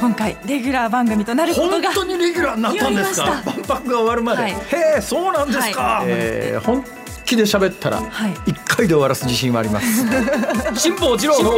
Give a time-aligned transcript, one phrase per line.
[0.00, 3.26] 今回レギュラー番組となることが本当にレギュラーになったんですか？
[3.26, 4.52] 万博が終わるまで、はい。
[4.52, 4.56] へ
[4.98, 6.84] えそうなんですか、えー本
[7.26, 8.32] 気で喋ったらはい。
[8.46, 10.04] 一回で終わらす自信はあります。
[10.74, 11.50] 辛坊治郎の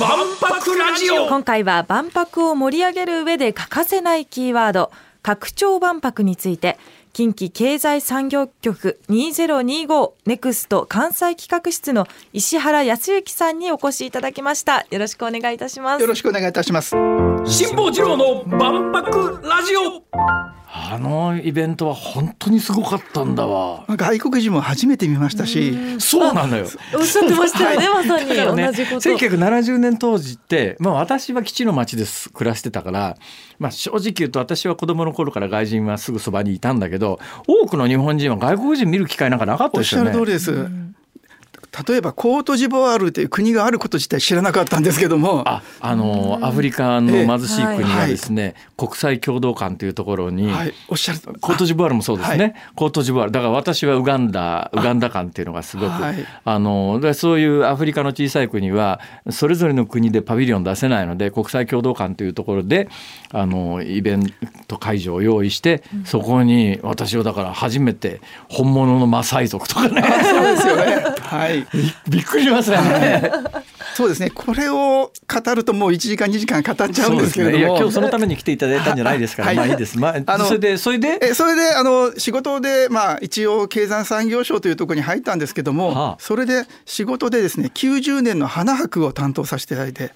[0.00, 1.28] 万博ラジオ。
[1.28, 4.90] 今回は万博を盛り上げる上で欠かせないキーワード
[5.22, 6.76] 拡張万博について
[7.14, 14.84] 近畿経済産業局2025ネクスト関西企画室の石原康之さんにお越しいただきました。
[14.90, 16.00] よろしくお願いいたします。
[16.00, 16.90] よろしくお願いいたします。
[17.46, 20.02] 辛坊治郎の万博ラジオ
[20.76, 23.84] あのイベントは本当にすごかったんだわ。
[23.88, 26.66] 外国人も初めて見ましたし、そうなのよ。
[26.96, 28.28] おっしゃってましたよね、まさに。
[28.28, 29.00] ね同じこと。
[29.08, 33.16] 1970年当時って、まあ、私は基地の町です暮らしてたから、
[33.60, 40.18] まあ、正直言うと私は子供の頃から外人はすぐそばにいたんだけど多くの日本人は外国人見る機会なんかなかったおっしゃですよね。
[40.18, 40.83] る通りです。
[41.88, 51.20] 例えばコートジボワールという国があること自体知らなかったんですけども、ああのアフリカの貧しい国がですね、国際共同館というところに、はい、おっしゃる。
[51.40, 53.32] コートジボワールもそうですね、はコートジボワール。
[53.32, 56.60] だから私はウガンダウガンダ館っていうのがすごくあ、はい。
[56.60, 59.00] のでそういうアフリカの小さい国は
[59.30, 62.88] それぞれの国でパビリオン出せないので国際共同館というところで
[63.32, 64.32] あのイベン
[64.68, 70.02] ト会場を用意して、そこに私はだから初めて本物のマサイ族とかね。
[70.02, 71.04] そうですよね。
[71.20, 71.63] はい。
[72.08, 73.30] びっくりしますよね。
[73.94, 74.30] そうですね。
[74.30, 79.98] これを語るともう1時間2時間語っちゃうんですけれども、いや今日そのために来ていただいたんじゃないですから、はいまあいいです。
[79.98, 81.18] まああのそれでそれで？
[81.20, 90.12] えそれであの仕事で、まあ、一応経済産業省というところに入ったんですけども、はあそれで仕事でですね90年の花博を担当させていただいて。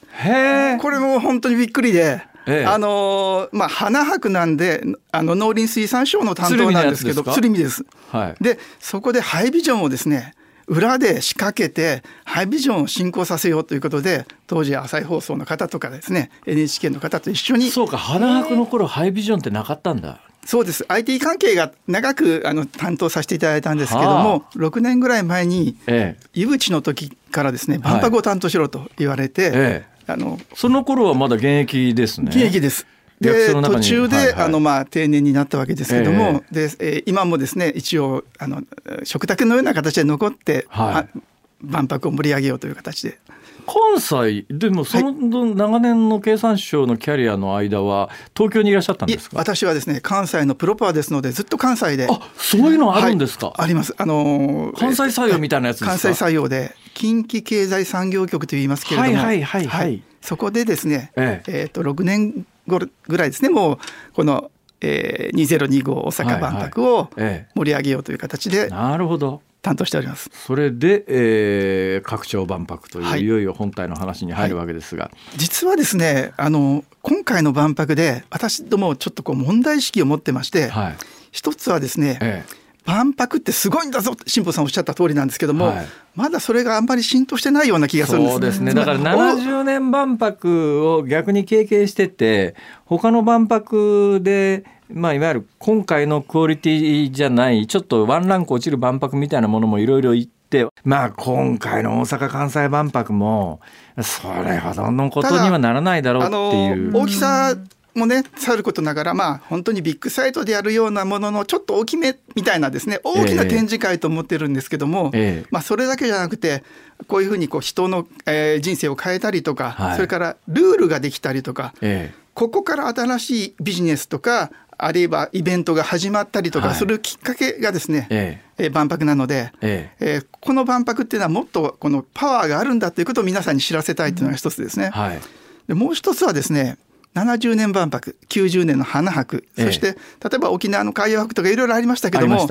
[0.80, 2.22] これも本当にびっくりで。
[2.50, 7.84] ええあのまあ、花博なんであの農林水産省の担当なんですけど鶴見です。
[8.10, 8.42] はい。
[8.42, 10.32] でそこでハイビジョンをですね
[10.68, 20.20] 裏で仕掛けてハイビジョンを進行させようということで当時朝日放送の方とかですね NHK の方と一緒にそうか花博の頃ハイビジョンってなかったんだ。
[20.44, 26.46] そうです IT 関係が長くあの担当させていただいたんですけども、は6年ぐらい前にええ。
[26.70, 30.12] の時からですね万博を担当しろと言われて、ええ。
[30.12, 32.28] あのその頃はまだ現役ですね。
[32.30, 32.86] 現役です。
[33.20, 34.34] 役で途中で、はいはい。
[34.44, 38.62] あのまあ定年になったわけですけども、で、えー今もですね一応あの
[39.04, 40.94] 食卓のような形で残って、はい。
[40.94, 41.20] あ
[41.60, 43.18] 万博を盛り上げようという形で。
[43.66, 49.36] 関西でもその長年の経産省のキャリアの間は東京にいらっしゃったんいですか？
[49.36, 52.06] 私はですね関西のプロパーですのでずっと関西で。
[52.08, 53.48] あそういうのあるんですか？
[53.48, 53.94] はいあります。
[53.98, 55.90] あのー関西採用みたいなやつですか？
[55.90, 60.02] 関西採用で近畿経済産業局と言いますけれどもはいはいはいはい。
[60.22, 61.64] そこでですねええ。
[61.64, 63.48] ーと6年後ぐらいですね。
[63.48, 63.78] もう
[64.14, 67.52] この、えー、2025大阪万博をええ。
[67.54, 69.42] 盛り上げようという形でなるほど。
[69.60, 70.30] 担当しております。
[70.32, 73.22] それで、えー、拡張万博という、はい。
[73.22, 80.96] い、よいよ本体の話に入るわけですが、実はですねあの今回の万博で私どもちょっとこう問題意識を持ってまして、はい。
[81.32, 82.44] 一つはですね、え
[82.88, 88.74] 万博ってすごいんだぞって辛坊さんおっしゃった通りなんですけども、はいまだそれがあんまり浸透してないような気え、がするんですそうですね。
[88.74, 92.56] だからつまりお70年万博を逆に経験してて、
[92.86, 103.60] 他の万博で、まあ、いわゆる今回のクオリティじゃない、ちょっとワンランク落ちる万博みたいなものもいろいろ言って、まあ、今回の大阪・関西万博も、
[104.02, 106.34] それほどのことにはならないだろうって
[106.80, 106.96] いう。
[106.96, 107.54] 大きさ
[107.94, 115.48] もねさることながらまあ本当にビッグサイトでやるようなもののちょっと大きめみたいなですね大きな展示会と思ってるんですけども、ええ。
[115.50, 116.62] まあ、それだけじゃなくて
[117.06, 119.96] こういうふうにこう人の、えー人生を変えたりとか、はい。
[119.96, 124.50] それからルールができたりとかえここから新しいビジネスとか
[124.80, 126.68] あるいはイベントが始まったりとはい。
[126.68, 128.64] かするきっかけがですね、ええ。
[128.64, 130.06] えー万博なので、ええ。
[130.14, 134.90] えーこの万博っていうのはもっとこのパワーがあるんだということを皆さんに知らせたいというのが一つですね。
[134.90, 135.20] はい。
[135.66, 136.78] でもう一つはですね
[137.24, 139.66] 70年万博90年の花博ええ。
[139.66, 142.48] そして例えば沖縄の海洋博とかいろいろありましたけども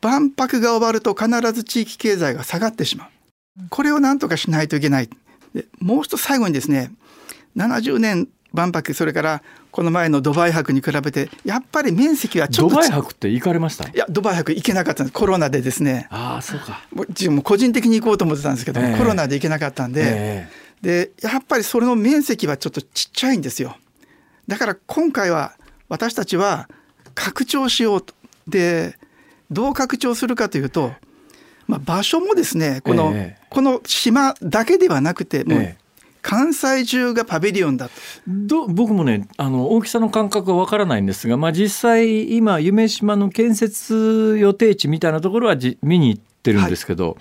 [0.00, 3.08] 万博が終わると必ず地域経済が下がってしまう。
[3.70, 5.08] これをなんとかしないといけない。
[5.54, 6.90] でもう一つ最後にですね
[7.56, 13.88] 70年万博それからこの前のドバイ博に比べてやっぱり面積はちょドっとちバイ博って行かれました？
[13.88, 15.14] いやドバイ博行けなかったんです。
[15.18, 16.06] コロナでですね。
[16.10, 16.82] ああそうか。
[16.92, 20.48] もう自分も個人的に行こうと思ってたんですけどえコロナで行けなかったんで、え。
[20.82, 23.76] でやっぱりそれの面積はちょっとちっちゃいんですよ
[24.48, 25.52] だから今回は
[25.88, 26.68] 私たちは
[27.14, 28.14] 拡張しようと。
[28.46, 28.96] で
[29.50, 30.92] どう拡張するかというと、
[31.66, 33.46] まあ、場所もですねこの,、ええ。
[33.50, 35.86] この島だけではなくてもうええ。
[36.22, 37.92] 関西中がパビリオンだと。
[38.26, 47.16] ど僕もねあの大きさの感覚はわからないんですが、まあ、実際今夢島の建設予定地みたいなところはじ見に行ってるんですけど、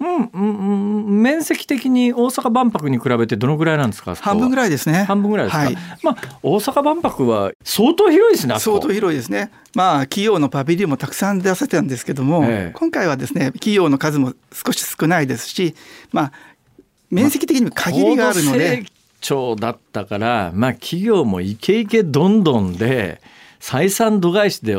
[0.00, 5.04] うんうんうん、面積的に大阪万博に比べてどのぐらいなんですか半分ぐらいですね。
[5.04, 5.76] 半分ぐらいですか、はい。
[6.02, 8.58] まあ大阪万博は相当広いですね。
[8.58, 9.50] 相当広いですね。
[9.74, 12.72] まあ企業のパビリオンもたくさん出せてたんですけども、ええ。
[12.74, 15.74] 今回はですね企業の数も少し少ないですし、
[16.12, 16.32] まあ
[17.10, 18.86] 面積的にも限りがあるの高度で成、
[19.20, 23.20] 長だったからまあ企業もイケイケどんどんで
[23.60, 24.76] 採算度外視で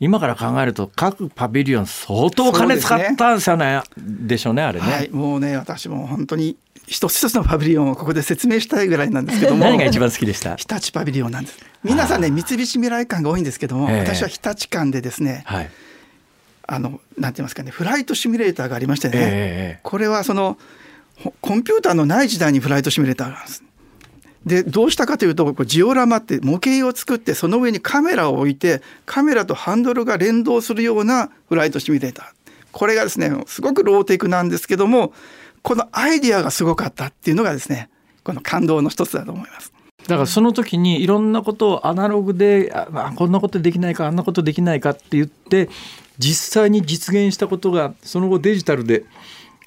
[0.00, 3.82] 今から考えると各パビリオン相当お金使ったんですよね。
[3.96, 6.56] でしょうねあれね、はい、もうね私も本当に
[6.86, 9.64] 一つ一つのパビリオンをここで説明したいぐらいなんですけども。
[9.66, 10.56] 何が一番好きでした？
[10.56, 11.58] 日立パビリオンなんです。
[11.82, 13.98] 皆さんね三菱未来館が多いんですけども、ええ。
[14.00, 15.70] 私は日立館でですね、はい。
[16.66, 20.58] あのなんて言いますかねフライトシミュレーターがありましてね、これはその
[21.16, 23.64] ほコンピューターのない時代にフライトシミュレーターがあるんです。
[24.46, 32.26] でどうしたかというとこうジオラマって模型を作ってその上にカメラを置いてカメラとハンドルが連動するようなフライトシミュレーター
[32.72, 35.12] これがですねすごくローテクなんですけども
[35.62, 37.90] このアイディアがすごかったっていうのがですね
[38.24, 39.72] この感動の一つだと思います。
[40.06, 45.68] だからその時にいろんなことをアナログであ、まあ、こんなことできないかあんなことできないかって言って
[46.18, 49.04] 実際に実現したことがその後デジタルで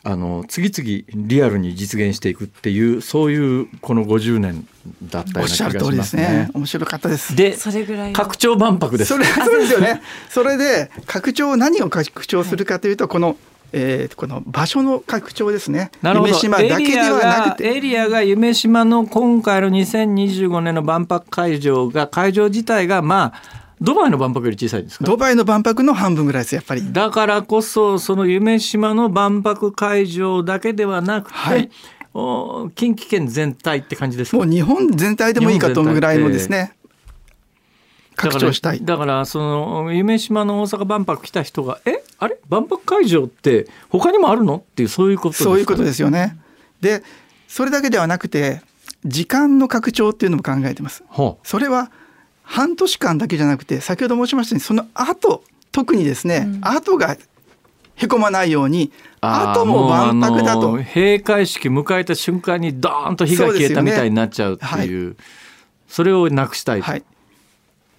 [0.03, 4.67] あの次々リアルに実現していくっていうそういうこの50年
[5.03, 6.49] だったような気おっしゃがしまる通りですすねね。。
[6.55, 7.35] 面白かったです。
[7.35, 9.17] でそれぐらいの拡張万博ですそ。
[9.19, 10.01] れそうですよね。
[10.29, 13.37] それで拡張何を拡張するかというとこの、
[13.73, 15.91] えーこの場所の拡張ですね。
[16.01, 17.77] なるほど夢島だけではなくて。
[17.77, 25.05] エリアがエリアが夢島の今回の2025年の万博会場が会場自体がまあドバイの万博より小さいんですか？
[25.05, 26.93] ドバイの万博の半分ぐらいですやっぱり。
[26.93, 31.69] だからこそその夢島の万博会場だけではなくて、はい
[32.13, 34.37] お近畿圏全体って感じですか？
[34.37, 36.73] もう日本全体でもいいかと思うぐらいのですね。
[38.17, 38.83] 拡張したい。
[38.83, 42.37] だからその夢島の大阪万博来た人が「えあれ？
[42.49, 45.49] 万博会場って他にもあるの?」っていうそういうことですか？
[45.51, 46.37] そういうことですよね。
[46.81, 47.01] で
[47.47, 48.61] それだけではなくて
[49.05, 51.05] 時間の拡張っていうのも考えてます。
[51.07, 51.91] ほそれは
[52.51, 57.15] 半年間だけじゃなくて先ほど申しましたようにその後特にですね、後が
[57.95, 60.75] へこまないように後も万博だと。
[60.83, 64.81] 閉会式迎えた瞬間にドーンと火が消えたみたいになっちゃうってそう。
[64.81, 65.07] い。
[65.09, 65.15] う
[65.87, 67.03] それをなくしたい、はい、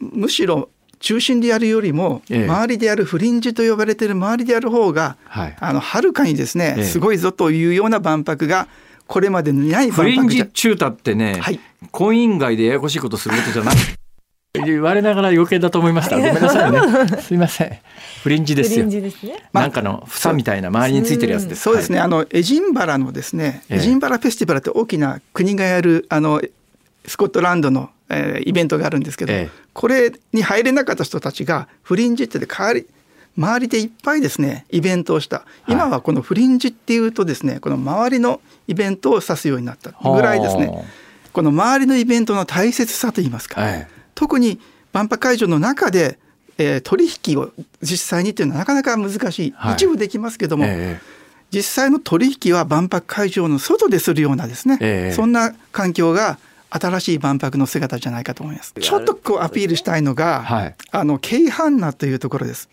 [0.01, 2.45] むしろ中心でやるよりもええ。
[2.45, 5.57] 周りでやるフリンジと呼ばれている周りでやる方がはい。
[5.59, 6.85] あのはるかにですね、ええ。
[6.85, 8.69] すごいぞというような万博が
[9.07, 10.45] これまでにないフリン万博じゃ。
[10.45, 11.61] ジ中太ってね、はい。
[11.91, 13.77] 婚姻外でややこしいことすることじゃない
[14.55, 16.17] 言われながら余計だと思いました。
[16.17, 16.81] ごめんなさいね。
[17.23, 17.79] すいません。
[18.23, 18.77] フリンジですよ。
[18.77, 19.37] フリンジですね。
[19.51, 21.63] まあなんかの房みたいな周りについてるやつです。
[21.63, 23.79] そうですね、あのエジンバラのですね、ええ。
[23.79, 26.43] エジンバラフェスティバルって大きな国がやるあの
[27.07, 29.51] スコットランドの、えーイベントがあるんですけど、ええ。
[29.73, 32.87] これに入れなかった人たちがフリンジってで代わり
[33.39, 35.47] 周りでいっぱいですねイベントをした。
[35.67, 40.67] 今はこのフリンジっていうとですねこの周りのイベントを指すようになったぐらいですね。
[40.67, 40.83] は
[41.33, 44.61] この周りのイベントの大切さといいますか、ええ特に
[44.93, 46.19] 万博会場の中で、
[46.59, 47.51] えー取引を
[47.81, 49.75] 実際にっていうのはなかなか難しい、はい。
[49.75, 51.23] 一部できますけども、ええ。
[51.51, 55.13] 実際の取引は万博会場の外でするようなですね、ええ。
[55.13, 56.39] そんな環境が
[56.71, 58.75] 新しい万博の姿じゃないかと思います。
[58.81, 60.75] ちょっとこうアピールしたいのが、はい。
[60.91, 62.69] あの京阪那というところです。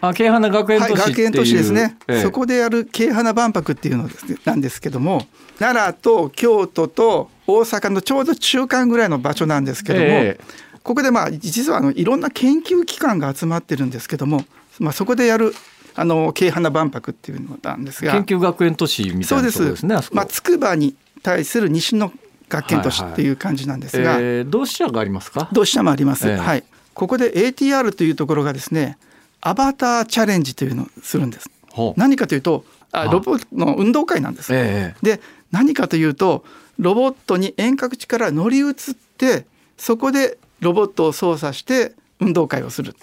[0.00, 2.22] あ京阪学園はい、都市っていう、学園都市ですね、ええ。
[2.22, 5.26] そこでやる京阪那万博っていうのです、ね、なんですけども
[5.58, 14.44] 奈良と京都と大阪のちょうど中間ぐらいの場所なんですけども、ええここでまあ実はあのいろんな研究機関が集まってるんですけども、
[14.78, 15.54] まあ、そこでやる
[15.94, 18.12] あの京阪那万博っていうのなんですが。
[18.12, 19.86] 研究学園都市みたいうなところですす。
[19.86, 20.16] ねあそこ。
[20.16, 22.12] まあ、筑波に対する西の
[22.48, 25.48] 学研都市っていう感じなんですが、えー同志社がありますか？
[25.52, 26.36] 同志社もあります、ええ。
[26.36, 28.98] はい、ここで ATR というところがですね
[29.40, 31.50] アバターチャレンジというのをするんです。
[31.96, 33.04] 何かというとああ。
[33.04, 34.96] ロボットの運動会なんです、ええ。
[35.02, 35.20] で
[35.52, 36.44] 何かというと
[36.78, 38.74] ロボットに遠隔地から乗り移っ
[39.18, 39.46] て
[39.76, 42.94] そこでロボットを操作して運動会をする。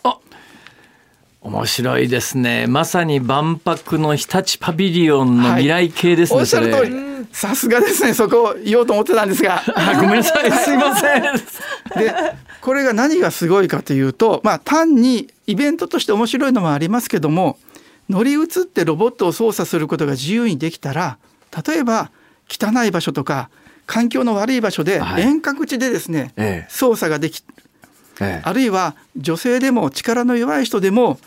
[1.41, 2.67] 面白いですね。
[2.67, 6.95] まさに万博の日立パビリオンの未来系ですね、おっしゃる通り。
[7.31, 8.13] さすがですね。
[8.13, 9.61] そこを言おうと思ってたんですが。
[9.75, 10.51] あごめんなさい。
[10.51, 11.21] すいません。
[11.97, 12.13] で
[12.61, 17.57] これが何がすごいかというとまあ単にイベントとして面白いのもありますけども
[18.09, 21.17] 乗り移ってロボットを操作することが自由にできたら
[21.65, 22.11] 例えば
[22.49, 23.49] 汚い場所とか
[23.87, 25.23] 環境の悪い場所ではい。
[25.23, 26.69] 遠隔地でですね、ええ。
[26.69, 27.41] 操作ができ
[28.21, 28.41] ええ。
[28.43, 31.17] あるいは女性でも力の弱い人でも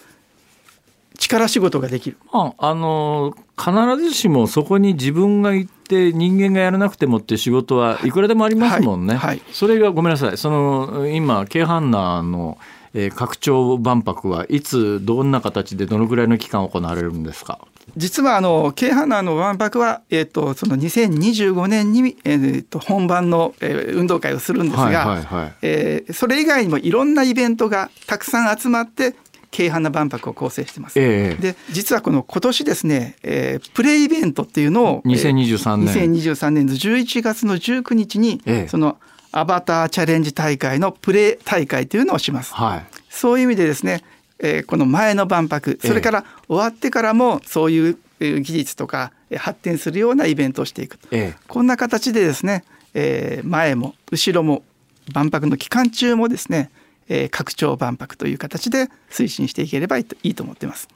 [1.19, 2.17] 力仕事ができる。
[2.33, 9.15] まあ、あの必ずしもそこに自分が行って人間がやらなくてもって仕事はいくらでもありますもんね。
[9.15, 9.27] はい。
[9.29, 9.43] はい。
[9.53, 10.39] それがごめんなさい。
[10.39, 12.59] その今京阪那の、
[12.95, 17.59] えー拡張万博はいつどんな形でどのぐらいの期間行われるんですか？
[17.97, 25.53] 実はあの京阪のの万博は、えー、とその2025年に、えー、と本番の、えー、運動会をするんですが、はいはいはい。
[25.63, 29.15] えーそれ以外にもいろんなイベントがたくさん集まって
[29.51, 30.99] 京阪の万博を構成しています。
[31.01, 31.43] ええ。
[31.43, 35.97] で実はこの今年ですね、えープレイベントっていうのを2023年。
[35.99, 38.69] えー2023年の11月の19日に、ええ。
[38.69, 38.99] その
[39.33, 42.53] アバターチャレンジ大会のプレイ大会というのをします。
[42.55, 42.87] はい。
[43.09, 44.03] そういう意味でですね、
[44.39, 51.39] えーこの前の万博それから終わってからもそういうえー技術とかえー発展するようなイベントをしていくええ。
[51.47, 54.63] こんな形でですね、えー前も後ろも
[55.15, 56.71] 万博の期間中もですね、
[57.09, 60.89] えー拡張万博という形で推進していければいいといいと思っています。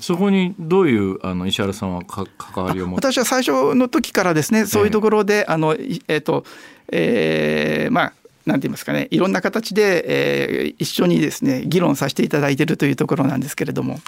[0.00, 3.06] そこにどういうあの石原さんはか関わりを持って？
[3.12, 6.44] 私は最初の時からですねそういうところで、あのいえっ、と
[6.90, 8.12] えーまあ
[8.46, 14.00] なんて言いますかねいろんな形で、えー一緒にですね議論させていただいているというところなんですけれども。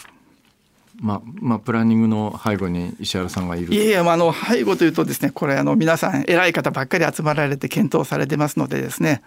[1.01, 9.21] まあまあプランニングの背後に石原さんがいるいえいえ、まあ、あの背後というとですねこれあの皆さん偉い方ばっかり集まられて検討されてますのでですね、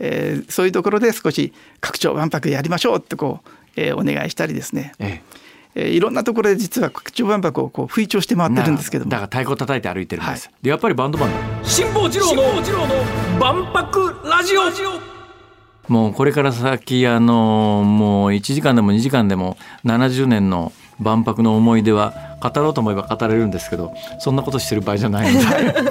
[0.00, 9.10] えーそういうところで少し拡張万博やりましょうってこう、えーお願いしたりですね、ええーいろんなところで実は拡張万博をこう吹聴して回えってるんですけども。
[9.10, 11.30] だから太鼓叩いて歩いてるんです、はでやっぱりバンドマン。
[11.30, 12.42] だ辛坊治郎の
[13.38, 14.62] 万博ラジオ。
[15.90, 25.46] もうこれから先あのもう1時間でも2時間でも70年の万博の思い出は語ろうと思えば語れるんですけどそんなことしてる場合じゃないので。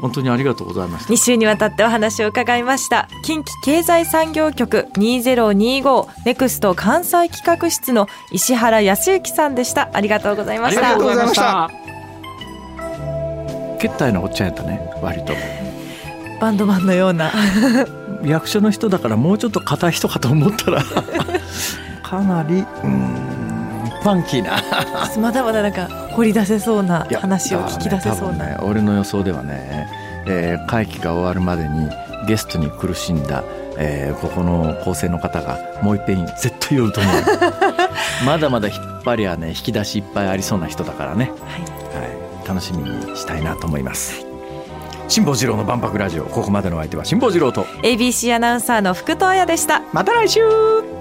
[0.00, 1.12] 本当にありがとうございました。
[1.14, 3.08] 2週にわたってお話を伺いました。
[3.22, 9.88] 近畿経済産業局2025ネクスト関西企画室の石原康之さんでした。
[9.92, 10.90] ありがとうございました。
[10.90, 11.70] ありがとうございました。
[13.78, 15.32] 決体のおっちゃんやったね割と。
[16.40, 17.32] バンドマンのような。
[18.22, 20.82] 役所の人だからもうちょっと硬い人かと思ったら。
[22.02, 23.25] かなりうん
[24.06, 24.62] ファンキーな。
[25.20, 29.88] まだまだなんか掘り出せそうな話を聞き出せそうな、ねね俺の予想ではね、
[30.26, 31.90] えー会期が終わるまでに
[32.28, 33.42] ゲストに苦しんだ、
[33.76, 37.14] えーここの構成の方がもういっぺん絶対言うと思う。
[38.24, 41.60] まだまだ引っ張りはね引き出しいっぱいありそうな人だからね、はい。
[42.00, 42.06] は
[42.44, 44.24] い、楽しみにしたいなと思います。
[45.08, 47.64] 辛坊治郎の万博ラジオここまでのお相手は辛坊治郎と。
[47.82, 49.82] ABC アナウンサーの福藤彩でした。
[49.92, 50.95] また来週